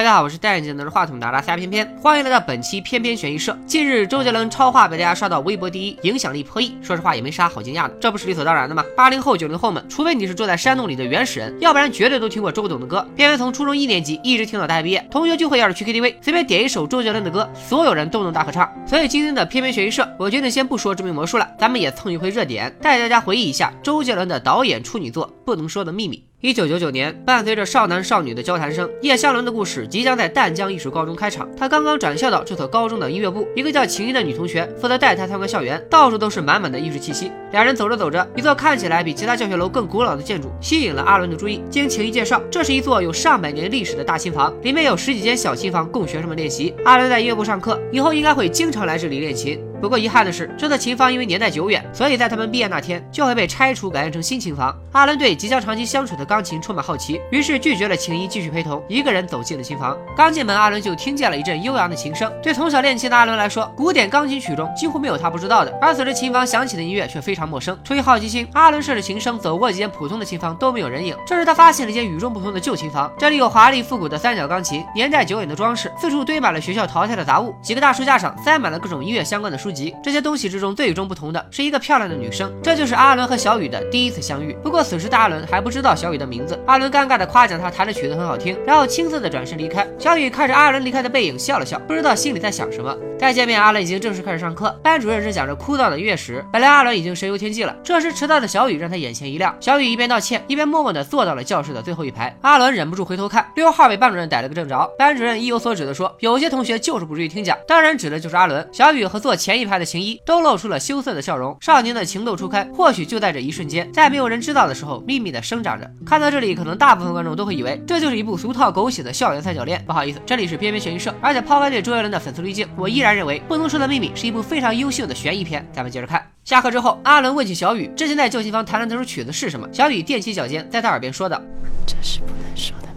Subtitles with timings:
[0.00, 3.54] 大家好，我是戴眼镜拿着话筒的拉斯加偏偏，欢迎来到本期偏偏悬疑社。
[3.66, 6.74] 近日，周杰伦超话被大家刷到微博第一，影响力破亿。
[6.80, 8.82] 说实话，也没啥好惊讶的，这不是理所当然的吗？
[8.96, 13.06] 八零后、九零后们，除非你是住在山洞里的原始人，要不然绝对都听过周董的歌。
[13.14, 18.72] 偏偏从初中一年级一直听到大学毕业，同学聚会要是去 KTV，随便点一首周杰伦的歌，所有人都能大合唱。
[18.86, 26.16] 所以今天的偏偏悬疑社，我决定先不说致命魔术了，咱们也蹭一回热点，带大家回忆一下周杰伦的导演处女作《不能说的秘密》。
[26.42, 31.46] 一九九九年，伴随着少男少女的交谈声，叶湘伦的故事即将在淡江艺术高中开场。
[31.54, 37.30] 他刚刚转校到这所高中的音乐部，一个叫晴依的女同学负责带他参观校园，到处都是满满的艺术气息。
[37.52, 41.62] 两人走着走着，一座看起来比其他教学楼更古老的建筑吸引了阿伦的注意。
[41.68, 46.74] 经晴依介绍，这是一座有上百年历史的大琴房，里面有十几间小琴房供学生们练习。
[46.86, 49.62] 阿伦在音乐部上课，以后应该会经常来这里练琴。
[49.80, 54.76] 不过遗憾的是，这座琴房因为年代久远，所以在他们毕业那天就会被拆除，改建成新琴房。
[54.92, 59.96] 阿伦对即将长期相处的钢琴充满好奇，于是拒绝了晴依继续陪同，一个人走进了琴房。
[60.14, 62.30] 刚进门，阿伦就听见了一阵悠扬的琴声。
[62.42, 65.72] 对从小练琴的阿伦来说，古典钢琴曲中几乎没有他不知道的。
[65.80, 67.78] 而随着琴房响起的音乐却非常陌生。
[67.82, 71.16] 出于好奇心，阿伦顺着琴声走过几间普通的琴房，都没有人影。
[71.26, 77.54] 这时他发现了一间与众不同的旧琴房，这里有华丽复古的三角钢琴，年代久远的装饰，四处堆满了学校淘汰的杂物。
[77.62, 80.50] 几个大书架上塞满了各种音乐相关的书籍，这些东西。
[80.50, 84.52] 之中最与众不同的是一个漂亮的女生，这就是阿伦和小雨的第一次相遇。
[84.64, 86.58] 不过此时的阿伦还不知道小雨的名字。
[86.66, 89.86] 阿伦尴尬的夸奖她弹的曲子很好听，然后青涩的转身离开。
[89.96, 92.96] 小雨看着阿伦离开的背影笑了笑，不知道心里在想什么。
[93.16, 96.44] 再见面，阿伦已经正式开始上课，班主任正讲着枯燥的音乐史。
[96.52, 99.54] 本来阿伦已经神游天际了，这时迟到的小雨让他眼前一亮。
[99.60, 102.34] 小雨一边道歉，一边默默的坐到了教室的最后一排。
[102.40, 104.90] 阿伦忍不住回头看，六号被班主任逮了个正着。
[104.98, 108.66] 班主任意有所指的说，有些同学就是不注意听讲，当然指的就是阿伦。
[108.72, 111.20] 小雨和坐前一排的晴依都露出了羞涩的。
[111.20, 115.88] 笑容，少年的情窦初开，或许就在这一瞬间，在没有人知道的时候，秘密的生长着。
[116.06, 119.84] 看到这里，可能大部分观众都会以为这就是一部俗套狗血的校园三角恋。
[119.86, 125.68] 不好意思，这里是偏偏悬疑社，而且抛开对周杰伦的粉丝滤镜，我依然认为《不能说的秘密》是一部非常优秀的悬疑片。
[125.74, 126.26] 咱们接着看。
[126.42, 131.38] 下课之后，阿伦问起小雨之前在旧琴房弹的那首曲子是什么，小雨踮起脚尖，在他耳边说道
[131.86, 132.88] ：“这是不能说的。”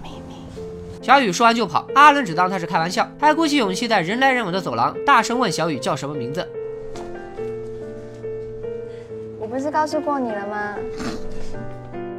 [1.04, 6.48] 小雨说完就跑，阿伦只当他是开玩笑，还鼓起勇气在人来人往的走廊大声问小雨叫什么名字。
[9.38, 10.76] 我不是告诉过你了吗？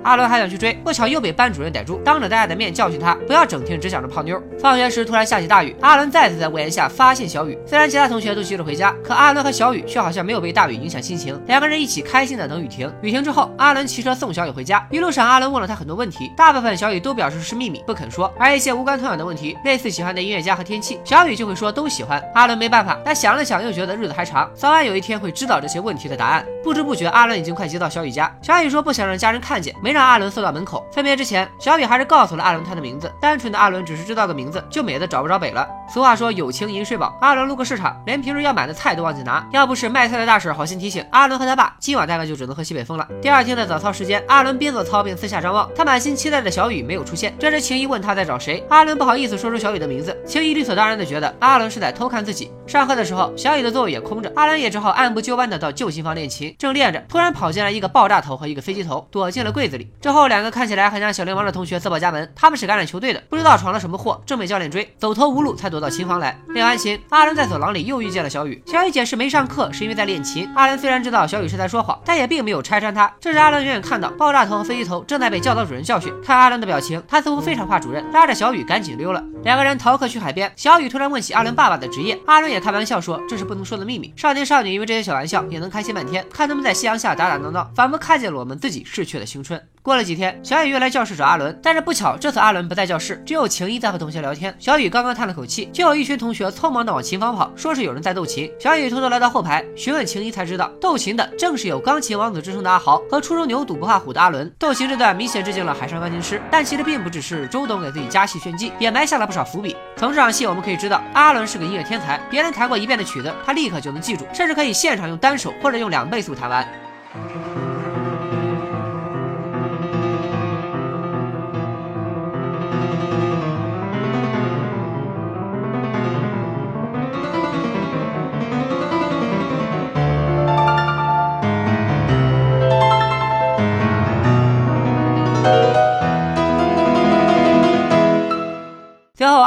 [0.05, 4.41] 阿伦还想去追，不巧又被班主任逮住，当着大家的面教训他，不要整天只想着泡妞。
[4.61, 7.59] 放学时突然下起大雨，阿伦再次在屋檐下发现小雨。
[7.67, 12.93] 虽然其他同学都急着回家，可阿伦和小雨却好像没有被大雨影响心情，两个人一起开心的等雨停。
[13.01, 14.87] 雨停之后，阿伦骑车送小雨回家。
[14.91, 18.33] 一路上，阿伦问了他很多问题，大部分小雨都表示是秘密，不肯说。
[18.39, 22.23] 而一些无关痛痒的问题，类似喜欢的音乐家和天气，小雨就会说都喜欢。
[22.35, 26.45] 阿伦没办法，他想了想，又觉得日子还长，早晚有一天会知道这些问题的答案。
[26.63, 28.31] 不知不觉，阿伦已经快接到小雨家。
[28.43, 30.85] 小雨说不想让家人看见，没让阿伦送到门口。
[30.93, 33.11] 分别之前，小雨还是告诉了阿伦他的名字。
[33.21, 35.67] 单纯的阿伦只是知道个名字，就美得找不着北了。
[35.89, 39.47] 俗话说友情饮水饱，阿伦路过市场，连平时要买的菜都忘记拿。
[39.53, 43.07] 要不是卖菜的大婶好心提醒，阿伦和他爸今晚大概就只能喝西北风了。
[43.23, 47.35] 第二天的早操时间，阿伦边做操边四下张望，他满心期待的小雨没有出现。
[47.39, 50.17] 这时晴依问他在找谁，阿伦不好意思说出小雨的名字。
[50.27, 52.51] 晴依理所当然的觉得阿伦是在偷看自己。
[52.67, 56.55] 上课的时候，小雨的座位也空着，阿伦也只好按部就班的到旧琴房练琴。
[56.59, 59.84] 正练着，突然跑进来一个爆炸头和一个飞机头，躲进了柜子里。
[60.01, 66.39] 之后两个看起来很像小流氓的同学自报家门，他们是橄榄球队的，不知道闯了什么祸，正被教练追，走投无路才躲到琴房来。
[66.49, 68.63] 练完琴，阿伦在走廊里又遇见了小雨。
[68.67, 70.49] 小雨解释没上课是因为在练琴。
[70.55, 73.13] 阿伦虽然知道小雨是在说谎，但也并没有拆穿他。
[73.21, 79.25] 这时阿伦远远看到爆炸头和飞机头正在被教导主任教训，看阿伦的表情，他似乎非常怕主任，拉着小雨赶紧溜了。
[79.43, 84.13] 两个人逃课去海边，小雨突然问起阿伦爸爸的职业，阿伦也开玩笑说这是不能说的秘密。
[84.17, 89.61] 少年少女因为这些小玩笑也能开心半天，看他们在夕阳下打打闹闹，仿佛看见了我们自己逝去的青春。
[89.85, 94.57] 过了几天，小雨又来教室找阿伦，但是不巧，这次阿伦不在教室，只有晴依在和同学聊天。
[94.59, 98.51] 小雨刚刚叹了口气，就有一群同学匆忙的往琴房跑，说是有人在斗琴。
[98.59, 102.97] 小雨偷偷来到后排询问晴依，才知道斗琴的正是有钢琴王子之称的阿豪。
[103.11, 104.51] 和初中牛犊不怕虎的阿伦。
[104.59, 109.77] 斗琴这段明显致敬了海上钢琴师，但其实并不只是周董给自己加戏炫技，也埋下了不少伏笔。
[109.99, 116.67] 从这场戏我们可以知道，阿伦是个音乐天才，别人弹过一遍的曲子，他立刻就能记住，甚至可以现场用单手或者用两倍速弹完。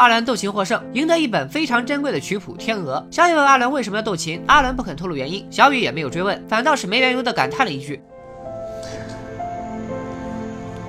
[0.07, 3.05] 阿伦斗琴获胜，赢得一本非常珍贵的曲谱《天鹅》。
[3.13, 7.99] 小雨问阿伦为什么要斗琴，阿伦不肯透露原因，小雨也没有追问，反倒是没缘由的感叹了一句：“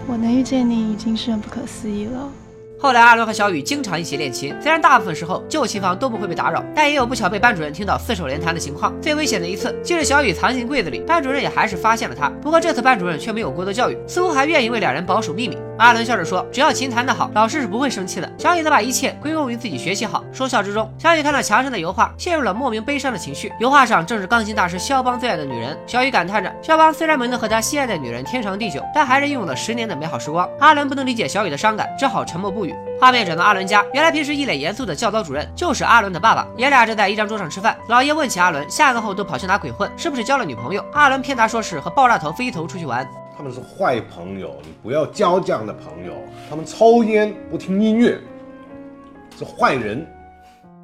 [0.07, 2.31] 我能遇见你已经是很不可思议了。”
[2.79, 8.95] 后来阿伦和小雨经常一起练琴，虽然大部分时候旧琴房都不会被打扰，但也有不巧被班主任听到四手联弹的情况。
[9.03, 12.29] 最危险的一次，就是小雨藏进柜子里，班主任也还是发现了他。
[12.41, 15.59] 不过这次班主任却没有过多教育，似乎还愿意为两人保守秘密。
[15.79, 20.25] 阿伦笑着说：“只要琴弹得好，老师是不会生气的。”小雨则把一切归功于自己学习好。
[20.33, 23.53] 说笑之中，小雨看到墙上的油画，陷入了莫名悲伤的情绪。
[23.61, 25.79] 油画上正是钢琴大师肖邦最爱的女人。
[25.87, 32.75] 小雨感叹着：“肖邦虽然没能和他心爱的女人天长地久，但还是拥有了十年的美好时光。”阿伦不能理解小雨的伤感，只好沉默不语。
[33.01, 36.45] 画面转到阿伦家，原来平时一脸严肃的教导主任就是阿伦的爸爸。
[36.57, 40.85] 爷俩正在一张桌上吃饭，老爷问起阿伦下课后都跑去哪鬼混，是不是交了女朋友？
[40.93, 43.09] 阿伦骗他说是和爆炸头飞头出去玩。
[43.39, 46.13] 他们是坏朋友，你不要交这样的朋友。
[46.51, 48.19] 他们抽烟不听音乐，
[49.39, 50.05] 是坏人。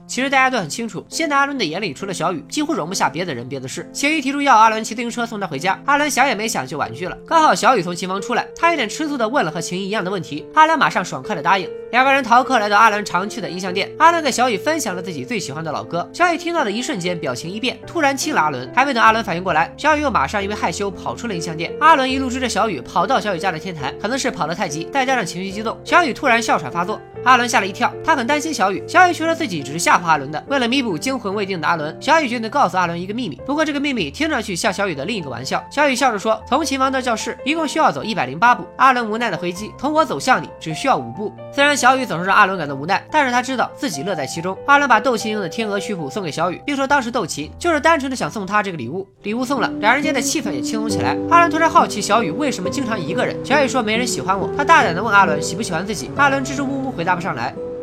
[0.06, 3.88] 其实大家都很清楚，现在阿伦的眼里除了小雨，几乎容不下别的人、别的事。
[3.92, 7.16] 小雨提出要阿伦骑自行车送他回家，阿伦想也没想就婉拒了。
[7.26, 11.68] 刚好小雨从琴房出来，他有点吃醋的问了和晴一样的问题，阿伦马上爽快的答应。
[11.90, 16.08] 两个人逃课来到阿伦常去的音像店，阿伦给小雨分享了自己最喜欢的老歌。
[16.12, 18.70] 小雨听到的一瞬间表情一变，突然亲了阿伦。
[18.74, 21.72] 还没等阿伦反应过来，小雨又马上因为害羞跑出了音像店。
[21.80, 27.00] 阿伦一路追着小雨跑到小雨家的天台，可能是跑得太急，再加上情绪激动，小雨突然哮喘发作。
[27.24, 28.82] 阿伦吓了一跳，他很担心小雨。
[28.86, 30.42] 小雨却说自己只是吓唬阿伦的。
[30.48, 33.40] 为了弥补惊魂未定的阿伦，小雨决定告诉阿伦一个秘密。
[33.46, 35.64] 不过这个秘密听上去像小雨的另一个玩笑。
[35.70, 44.56] 小雨笑着说：“从琴房到教室一共需要走一百零八步。”阿伦无奈的回击：“从我走向你只需要五步。”虽然小雨总是让阿伦感到无奈，但是他知道自己乐在其中。
[44.66, 49.08] 阿伦把斗琴用的天鹅曲谱送给小雨，并说当时斗琴就是单纯的想送他这个礼物。
[49.22, 51.16] 礼物送了，两人间的气氛也轻松起来。
[51.30, 53.34] 阿伦突然好奇小雨为什么经常一个人。
[53.44, 54.50] 小雨说没人喜欢我。
[54.56, 56.10] 他大胆的问阿伦喜不喜欢自己。
[56.16, 57.73] 阿伦支支吾吾回答不上来。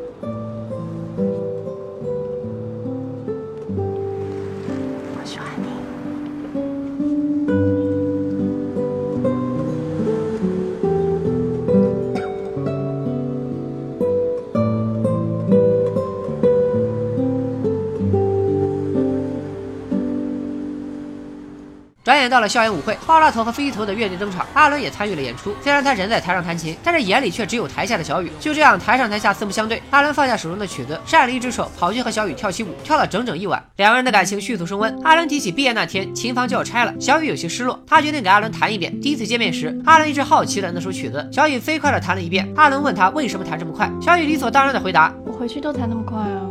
[22.21, 25.55] 转眼到了校园舞会，爆炸头和飞机头的乐队登场，阿伦也参与了演出。
[25.59, 28.31] 虽然他人在台上弹琴，但是眼里却只有台下的小雨。
[28.39, 33.59] 就这样，台上台下四目相对，阿伦放下手中的曲子，扇了一只手，跑去和小雨跳起舞，跳了整整一晚。
[33.77, 34.95] 两个人的感情迅速升温。
[35.03, 39.01] 阿伦提起毕业那天琴房就要拆了，小雨有些失落，他决定给阿伦弹一遍。
[39.01, 42.47] 第一次见面时，阿伦一直好奇的那首曲子，小雨飞快的弹了一遍。
[42.55, 46.45] 阿伦问他为什么弹这么快，小雨理所当然的回答：“我回去都弹那么快啊。”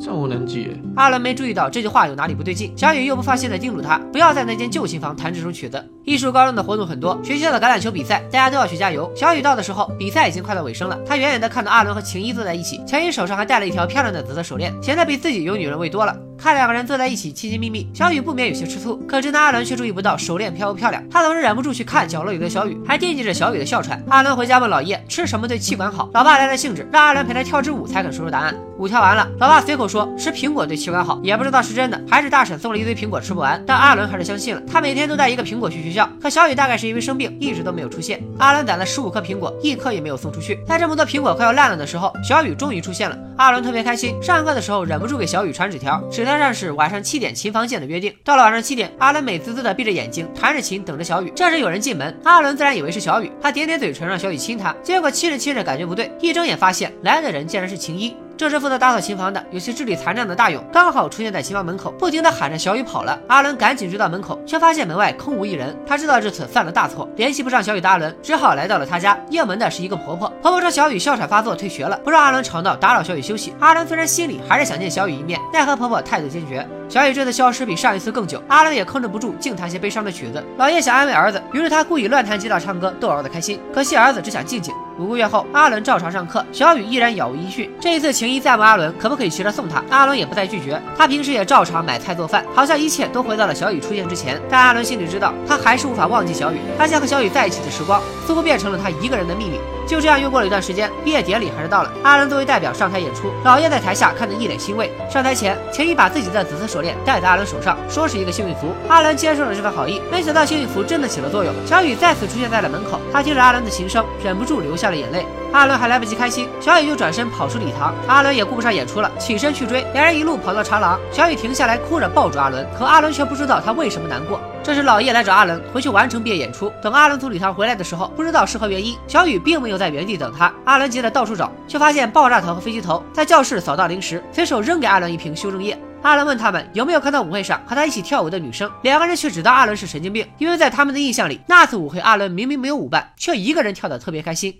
[0.00, 0.70] 这无能记。
[0.96, 5.84] 阿伦没注意到这句话有哪里不对劲，小雨又不放心的叮嘱他，不要在那间旧琴房弹这首曲子。
[6.04, 9.10] 艺术高中的活动很多，学校的橄榄球比赛，大家都要去加油。
[9.14, 10.98] 小雨到的时候，比赛已经快到尾声了。
[11.06, 16.16] 他远远的看到阿伦和晴依坐在一起，晴依手上还戴了一条漂亮的紫色手链，显得比自己有女人味多了。
[16.38, 18.96] 看两个人坐在一起亲亲密密，小雨不免有些吃醋。
[19.08, 24.00] 可是那阿伦却注意不到手链漂不漂亮，他总是忍不住去看角落里的小雨，还惦记着小雨的哮喘。
[24.08, 28.54] 阿伦回家问老叶吃什么对气管好，老爸来了兴致，让阿伦陪他跳支舞才肯说出答案。
[28.78, 34.62] 舞跳完了，老爸随口说吃苹果对气管好，也不知道是真的还是大婶送了一堆苹果吃不完，但阿伦还是相信了。
[34.70, 38.22] 他每天都带一个苹果去学校，可小雨大概是因为生病，一直都没有出现。
[38.38, 40.60] 阿伦攒了十五颗苹果，一颗也没有送出去。
[40.64, 43.18] 在这么多苹果快要烂了的时候，小雨终于出现了。
[43.36, 48.14] 阿伦特别开心，上课的时候忍不住给小雨传纸条，纸条上是晚上七点琴房见的约定。
[48.22, 51.32] 到了晚上七点，阿伦美滋滋的闭着眼睛弹着琴，等着小雨。
[51.34, 58.14] 这时有人进门，阿伦自然以为是小雨，他点点嘴唇让小雨亲他，结果亲着亲着感觉不对，一睁眼发现来的人竟然是晴一。
[58.38, 63.18] 这时负责打扫琴房的有些智力残障的大勇刚好出现在琴房门口，不停的喊着小雨跑了。
[63.26, 65.76] 阿伦赶紧追到门口，却发现门外空无一人。
[65.84, 69.18] 他知道这次犯了大错，联系不上小雨的阿伦只好来到了他家。
[69.30, 73.52] 应门的是一个婆婆，婆婆说小雨哮喘发作退学了，不让阿伦吵闹打扰小雨休息。
[73.58, 76.64] 阿伦虽然心里还是想见小雨一面，奈何婆婆态度坚决。
[76.88, 80.44] 小雨这次消失比上一次更久，阿伦也控制不住，净弹些悲伤的曲子。
[80.56, 83.58] 老爷想安慰儿子，于是他故意乱弹吉他唱歌，逗儿子开心。
[83.74, 84.72] 可惜儿子只想静静。
[84.98, 87.70] 五个月后，阿伦照常上课，小雨依然杳无音讯。
[87.80, 90.80] 这一次，晴姨再问阿伦可不可以骑车送她，阿伦也不再拒绝。
[90.96, 94.40] 他平时也照常买菜做饭，好像一切都回到了小雨出现之前。
[94.50, 96.58] 但阿伦心里知道，他还是无法忘记小雨。
[96.76, 99.58] 他想和小雨在一起的时光，似乎变成了他一个人的秘密。
[99.86, 101.90] 就这样又过了一段时间，毕业典礼还是到了。
[102.02, 104.92] 阿伦作为代表上台演出，老叶在台下看得一脸欣慰。
[105.10, 108.74] 上台前，钱一把自己的紫色手链戴在阿伦手上，说是一个幸运符。
[108.86, 111.54] 阿伦接受了这份好意，没想到幸运符真的起了作用。
[111.64, 115.24] 小雨再次出现在了门口，他听着阿伦的琴声，忍不住流下了眼泪。
[115.50, 117.94] 阿伦还来不及开心，小雨就转身跑出礼堂。
[118.06, 119.84] 阿伦也顾不上演出了，起身去追。
[119.94, 124.38] 两人一路跑到长廊，小雨停下来哭着抱住阿伦，可阿伦却不知道他为什么难过。
[124.62, 126.70] 这时老叶来找阿伦回去完成毕业演出。
[126.82, 130.52] 等阿伦从礼堂回来的时候，不知道是何原因，小雨并没有在原地等他。
[130.66, 135.78] 阿伦急得到处找，却发现爆炸头和飞机头在教室扫荡零食，随手扔给阿伦一瓶修正液。
[136.02, 144.54] 阿伦问他们有没有看到舞会上和他一起跳舞的女生，两个人却只当阿伦是神经病，因为在他们的印象里，那次舞会阿伦明明没有舞伴，却一个人跳得特别开心。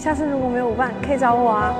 [0.00, 1.74] 下次如果没有舞伴，可以找我啊。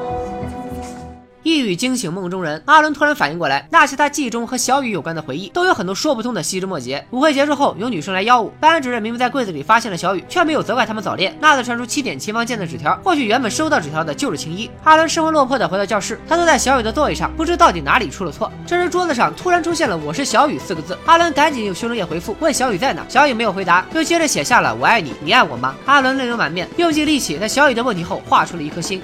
[1.42, 7.02] 一语惊醒梦中人，阿伦突然反应过来，那些他记忆中和小雨有关的回忆，都有很多说不通的细枝末节。
[7.12, 11.34] 舞会结束后，有女生来邀舞，班主任明明在柜子里发现了小雨，却没有责怪他们早恋。
[11.40, 14.70] 娜娜传出七点琴房见的纸条，或许原本收到纸条的就是晴一。
[14.84, 18.52] 阿伦失魂落魄的回到教室，他坐在小雨的座位上，不知到底哪里出了错。
[18.66, 23.02] 这时桌子上突然出现了“我是小雨”四个字，阿伦赶紧用修正液回复，问小雨在哪。
[23.08, 29.00] 小雨没有回答，又接着写下了“我爱你，你爱我吗？”阿伦泪流满面，用尽力气在小雨的问题后画出了一颗心。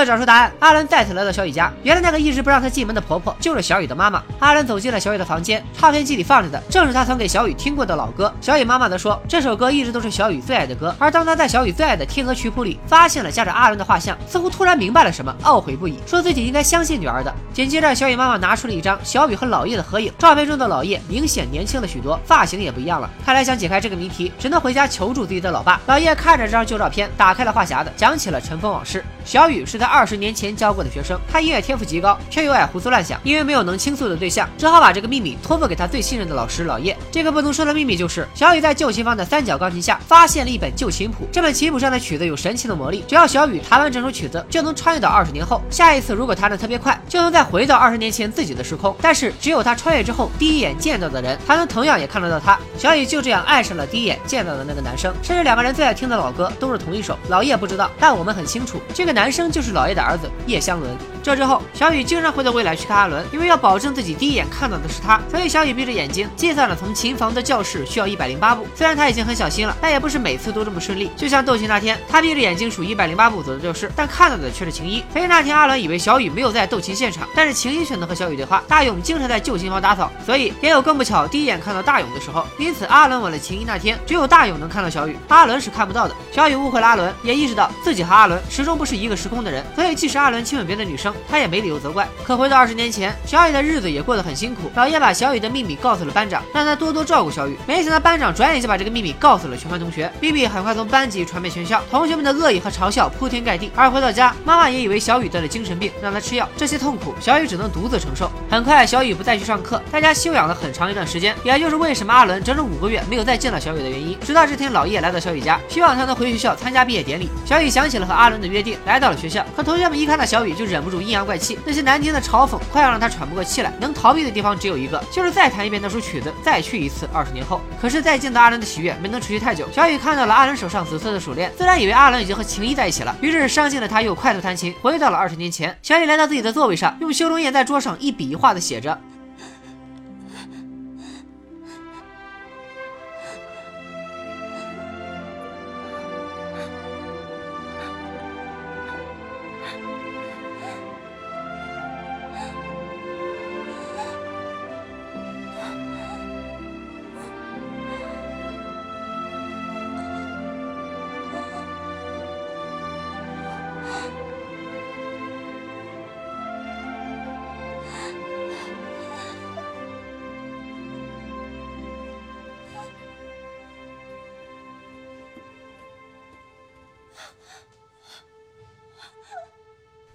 [0.00, 1.72] 了找出答案，阿伦再次来到小雨家。
[1.82, 4.22] 原来那个一直不让他进门的婆婆就是小雨的妈妈。
[4.38, 8.32] 阿伦走进了小雨的房间，唱片机里放着的正是他曾给小雨听过的老歌。
[8.40, 10.94] 小雨妈妈则说，这首歌一直都是小雨最爱的歌。
[10.98, 17.32] 而当他在小雨最爱的《天鹅曲谱》里发现了夹着阿伦的画像，似乎突然明白了什么，懊悔不已，说自己应该相信女儿的。
[17.52, 23.10] 紧接着，小雨妈妈拿出了一张小雨和老叶的合影，照片中的老叶明显年轻了许多，发型也不一样了。
[23.24, 25.80] 看来想解开这个谜题，只能回家求助自己的老爸。
[25.86, 29.04] 老叶看着这张旧照片，打开了话匣子，讲起了尘封往事。
[29.24, 33.20] 小雨是他二十年前教过的学生，他音乐天赋极高，却又爱胡思乱想。
[33.22, 36.96] 因为没有能倾诉的对象，只好把这个秘密托付给他最信任的老师老叶。
[37.10, 41.26] 这个不能说的秘密就是，小雨在旧琴房的三角钢琴下发现了一本旧琴谱。
[41.30, 45.62] 这本琴谱上的曲子有神奇的魔力，只要小雨弹完整首曲子，就能穿越到二十年后。
[45.70, 48.94] 下一次如果弹得特别快，就能再回到二十年前自己的时空。
[49.00, 52.58] 但是只有他穿越之后第一眼见到的人，才能同样也看得到他。
[52.76, 57.16] 小雨就这样爱上了第一眼见到的那个男生，甚至两个人最爱听的老歌都是同一首。
[57.28, 59.19] 老叶不知道，但我们很清楚，这个男。
[59.20, 60.96] 男生就是老爷的儿子叶湘伦。
[61.22, 68.66] 这之后，小雨经常会到未来去看阿伦，因为要保证自己第一眼看到的是他，所以小雨闭着眼睛计算了从琴房的教室需要一百零八步。
[68.74, 71.10] 虽然他已经很小心了，但也不是每次都这么顺利。
[71.16, 75.04] 就像斗琴那天，他闭着眼睛数一百零八步走的教室，但看到的却是晴一。
[75.12, 78.62] 所以那天阿伦以为小雨没有在斗琴现场，但是晴一选择和小雨对话。
[78.66, 82.46] 大勇经常在旧琴房打扫，所以也有更不巧第一眼看到大勇的时候。
[82.58, 86.14] 因此，阿伦吻了晴一那天，只有大勇能看到小雨，阿伦是看不到的。
[86.32, 91.90] 小雨误会了阿伦，也意识到自己和阿伦始终不是一个时空的人，所以即使阿伦亲吻别的女生，他也没理由责。
[91.90, 94.70] 怪，可回到二十年前，小雨的日子也过得很辛苦。
[94.76, 97.58] 老叶把小雨的秘密告诉了班长，让他多多照顾小雨。
[97.66, 103.72] 没想到班长转眼就把这个秘密告诉了全班同学，秘密很快从班级传遍全校，同学们的恶意和嘲笑铺天盖地。
[103.74, 106.48] 而回到家，妈妈也以为小雨得了精神病，让他吃药。
[106.56, 108.30] 这些痛苦，小雨只能独自承受。
[108.48, 114.16] 很快，小雨不再去上课，在家休养了很长一段时间，也就是为什么阿伦整整五个月没有再见到小雨的原因。
[114.20, 117.28] 直到这天，老叶来到小雨家，希望他能回学校参加毕业典礼。
[117.44, 119.44] 小雨想起了和阿伦的约定，来到了学校。
[119.56, 122.58] 可同学们一看到小雨，就忍不住阴阳怪气，那些难听的嘲讽。
[122.70, 127.60] 快要让他喘不过气来，能逃避的地方只有一个，就是再弹一遍那首曲子，再去一次二十年后。
[127.80, 129.68] 可是再见到阿伦的喜悦没能持续太久。
[129.72, 135.76] 小雨看到了阿伦手上紫色的手链，自然以为阿伦已经和晴一在一起了，于是伤心的他又快速弹琴，回到了二十年前。
[135.82, 138.98] 小雨来到自己的座位上，用修容液在桌上一笔一画的写着。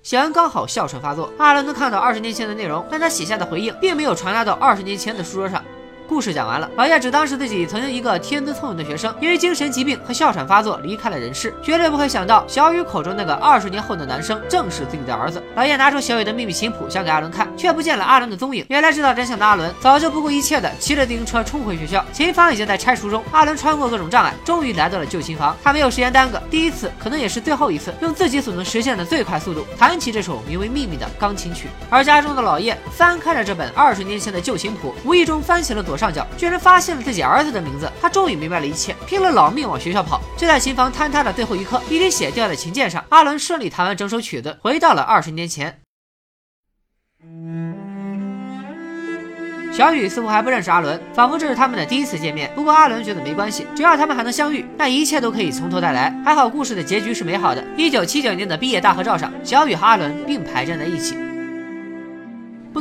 [0.06, 5.66] 小恩刚好哮喘发作，阿伦能看到二十年前的内容，但他写下的回应并没有传达到二十年前的书桌上。
[6.16, 15.44] 故事讲完了，老叶只当是自己曾经一个天资聪颖的学生，因为精神疾病和哮喘发作离开了人世，绝对不会想到小雨口中那个二十年后的男生正是自己的儿子。
[15.58, 18.66] 老叶拿出小雨的秘密琴谱想给阿伦看，却不见了阿伦的踪影。
[18.70, 23.22] 原来知道真相的阿伦早就不顾一切的骑着自行车冲回学校，琴房已经在拆除中。
[23.34, 25.54] 阿伦穿过各种障碍，终于来到了旧琴房。
[25.62, 31.68] 他没有时间耽搁，第一次可能也是最后一次，用自己所能实现的最快速度弹起这首名为《秘密》的钢琴曲。
[31.90, 36.76] 而家中的老叶翻开了这本二十年前的旧琴谱，无意中翻起了左上上角，居然发。
[36.76, 40.20] 发现了自己儿子的名字，他终于明白了一切，拼了老命往学校跑。
[40.36, 45.80] 就在琴房坍塌的最后一刻，一滴血掉在琴键上，阿伦顺利弹完整首曲子，回到了二十年前。
[49.72, 52.52] 小雨似乎还不认识阿伦，仿佛这是他们的第一次见面。
[52.54, 56.14] 不过阿伦觉得没关系，只要他们还能相遇，那一切都可以从头再来。
[56.26, 57.64] 还好故事的结局是美好的。
[57.78, 61.16] 一九七九年的毕业大合照上，小雨和阿伦并排站在一起。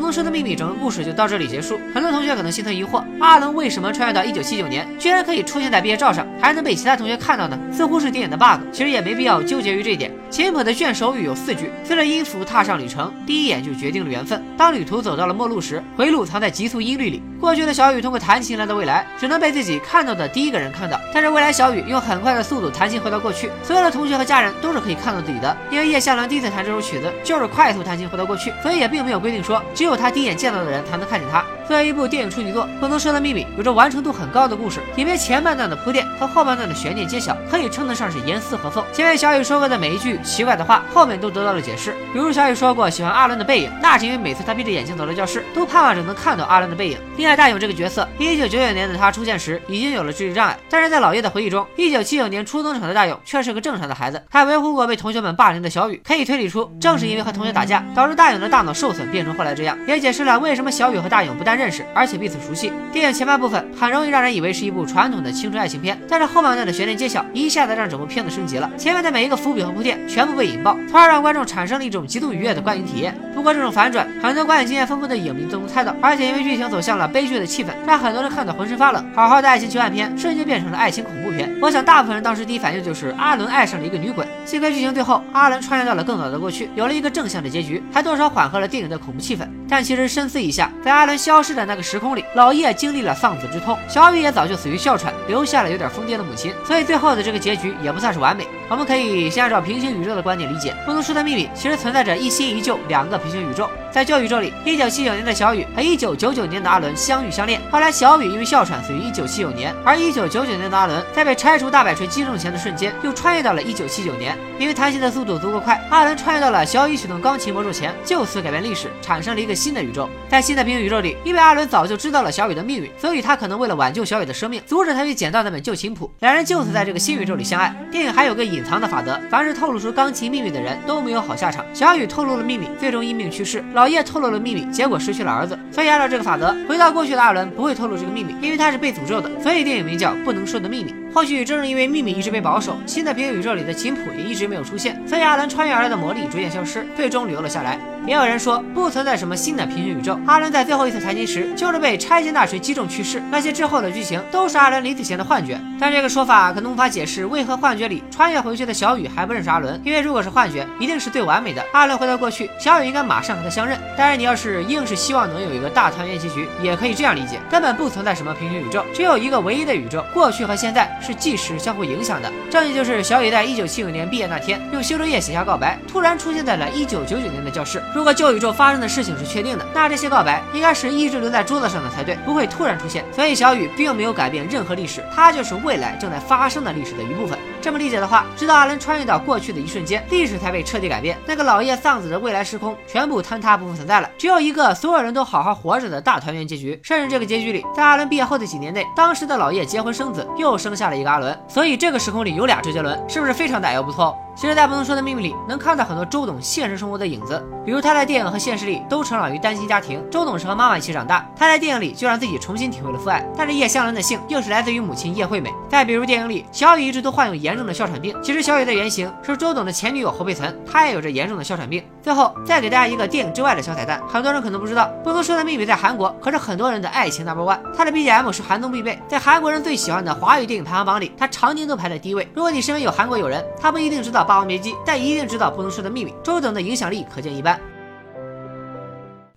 [0.05, 1.81] 不能能说的秘密整个故事就到这里结束。
[1.95, 7.59] 很多同学可能心存疑惑，阿伦为什么穿越到一九七九年，居然可以出现在毕业照上，还能被其他同学看到呢？
[7.73, 10.13] 似乎是电影的 bug，其实也没必要纠结于这一点。
[10.29, 14.45] 秦普的卷首语有四句：随着音符踏上旅程，第一眼就决定了缘分。
[14.59, 17.23] 当旅途走到了末路时，回路藏在急速音律里。
[17.41, 21.01] 过去的小雨通过弹琴来到未来，只能被自己看到的第一个人看到。
[21.15, 25.57] 但是未来小雨用很快的速度弹琴回到过去，所有的同学和家人都是可以看到自己的。
[25.71, 31.45] 因为叶向伦第一次弹这首曲子就是快速弹琴回到过去，所以也并没有规定说只有他第一眼见到的人才能看见他。
[31.67, 38.85] 作为一部电影处女作，《不能说的秘密》有着完成度很高的故事，影片前半段的铺垫和后半段的悬念揭晓，可以称得上是严丝合缝。
[38.93, 41.95] 前面小雨说过的每一句奇怪的话，后面都得到了解释。
[42.13, 46.99] 比如小雨说过喜欢阿伦的背影，那是因为每次他闭着眼睛走到教室，都盼望着能看到阿伦的背影。
[47.17, 56.03] 另外，大勇这个角色，一九九九年的他出现时已经有了智力障碍，但是在老叶的回忆中，一九七九年初登场的大勇却是个正常的孩子，还维护过被同学们霸凌的小雨。
[56.05, 62.35] 可以推理出，正是因为和同学打架，导致大勇的大脑受损，变成后来这样，也解释了为什么小雨和大勇不但认识，而且彼此。
[62.45, 68.71] 熟悉电影前半部分很容易让人以为是一部传统的青春爱情片，但是后半段的悬念揭晓，一下子让整部片子升级了。
[68.77, 73.15] 前面的每一个伏笔和铺垫全部被引爆，从而让观众产生了一种极度愉悦的观影体验。
[73.35, 79.03] 不过这种反转，很多观影经验丰富的影迷都能猜到，而且因为剧情走向了悲剧的气氛，让很多人看得浑身发冷。
[79.15, 81.51] 好好的爱情求爱片瞬间变成了爱情恐怖片。
[81.63, 84.27] 我想大部分人当时第一反应就是阿伦爱上了一个女鬼。
[84.45, 89.49] 幸亏剧情最后阿伦穿越到了更早的过去，有了一个正向的结局，还多少缓和了电影的恐怖气氛。
[89.69, 98.47] 但其实深思一下，在阿伦消失的那个时空里，老叶经历了丧子之痛，小雨也早就死于哮喘，留下了有点疯癫的母亲，所以最后的这个结局也不算是完美。
[98.69, 103.69] 我们可以先按照平行宇宙的观点理解，不能说的秘密其实存在着一新一旧两个平行宇宙。
[103.91, 120.09] 在旧宇宙里，一九七九年的小雨和一九九九年的阿伦相遇相恋，后来小雨因为哮喘死于一九七九年，而一九九九年的阿伦在被拆除大摆锤击中前的瞬间，又穿越到了一九七九年，因为弹琴的速度足够快，阿伦穿越到了小雨启动钢琴魔咒前，就此改变历史，产生了一个新的宇宙。
[120.29, 127.75] 在新的平行宇宙里，因为阿伦早就知道了小雨的命运，所以他可能为了挽救小雨的生命，阻止他去捡到那本旧琴谱，两人就此在这个新宇宙里相爱。
[127.91, 131.65] 电影还有个隐藏的法则，凡是透露出钢琴秘密的人都没有好下场。
[131.73, 135.59] 小雨透露了秘密，最终因病去世；老叶透露了秘密，结果失去了儿子。
[135.71, 139.31] 所以按照这个法则，回到过去的阿伦不会透露这个秘密，因为他是被诅咒的。
[139.41, 140.93] 所以电影名叫《不能说的秘密》。
[141.15, 147.79] 或许正是因为秘密一直被保守，新的平行宇宙里的琴谱一直没有出现，所以阿伦穿越而来的魔力逐渐消失，最终留了下来。
[148.07, 155.59] 也有人说不存在什么新的平行宇宙，阿伦在最后一次弹琴时就是被拆迁大锤击中去世，那些之后的剧情都是阿伦临死前的幻觉。
[155.81, 161.65] 但这个说法可能无法解释为何幻觉里穿越回去的小雨还不认识阿伦，因为如果是幻觉，一定是最完美的。
[161.73, 163.79] 阿伦回到过去，小雨应该马上和他相认。
[163.97, 172.31] 当然，你要是硬是希望能有一个大团圆结局，也可以这样理解，根本不存在什么平行宇宙，只有一个唯一的宇宙，过去和现在是即时相互影响的。
[172.51, 177.83] 证据就是小雨在一九七九年毕业那天用修正液写下告白，突然出现在了一九九九年的教室。
[177.95, 183.05] 如果旧宇宙发生的事情是确定的，那这些告白应该是一直留在桌子上的才对，不会突然出现。
[183.13, 187.39] 所以小雨并没有改变任何历史，它就是未来正在发生的历史的一部分。
[187.63, 191.17] 这么理解的话，直到阿伦穿越到过去的一瞬间，历史才被彻底改变。
[191.25, 196.79] 那个老叶丧子的未来时空全部坍塌，不复存在了，只有一个所有人都好好活着的大团圆结局。
[196.83, 201.39] 甚至这个结局里，在阿伦毕业后的几年内，当时的老叶结婚生子，又生下了一个阿伦。
[201.47, 204.19] 所以这个时空里有俩周杰伦，是不是非常大有不错？
[204.37, 207.43] 其实，在不能说的秘密里，能看到很多周董现实生活的影子。
[207.65, 213.25] 比如他在电影和现实里都成长于单亲家庭，周董是和妈妈一起长大，他在电影里就让自己重新体会了父爱。
[213.37, 215.51] 但是叶湘兰的姓又是来自于母亲叶惠美。
[215.69, 221.83] 再比如电影里，小雨一直都患有严重的哮喘病，其实小雨的原型是周董的前女友侯佩岑，她也有着严重的哮喘病。
[222.03, 232.29] 最后再给大家一个电影之外的小彩蛋，很多人可能不知道，不能说的秘密在韩国可是很多人的爱情 number one，它的 BGM 是韩综必备，在韩国人最喜欢的华语电影排行榜里，它常年都排在第一位。
[232.35, 236.15] 如果你身边有韩国友人，他不一定知道《霸王别姬》，但一定知道不能说的秘密。
[236.23, 237.61] 周董的影响力可见一斑。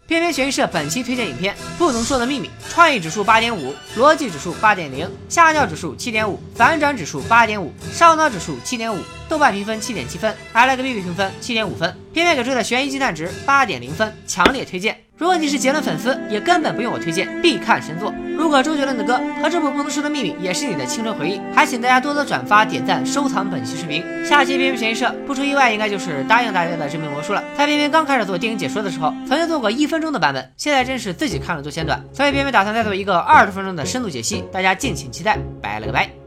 [0.08, 8.98] 偏偏悬疑社本期推荐影片《不能说的秘密》，创意指数八点五，逻辑指数八点零，下降指数七点五，反转指数八点五，烧脑指数七点五，
[9.28, 14.98] 豆瓣评分七点七分，I Like b a 评分七点五分，偏偏给出的悬疑鸡蛋值八点零分，强烈推荐。
[15.18, 18.14] 如果你是杰伦粉丝，也根本不用我推荐，必看神作。
[18.38, 24.02] 如果周杰伦的歌和这部不能说的秘密也是你的青春回忆，还请大家多多转发、点赞、收藏本期视频。
[24.24, 27.44] 下期偏偏悬疑社不出意外，应该就是答应大家的这名魔术了。
[27.58, 35.38] 在偏偏刚开始做电影解说的时候，曾经做过一分钟的版本，现在真是自己看了都嫌短，所以偏偏打算再做一个二十分钟的深度解析，大家敬请期待。
[35.62, 36.27] 拜了个拜。